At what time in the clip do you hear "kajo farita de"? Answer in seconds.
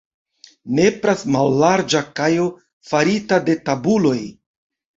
2.21-3.59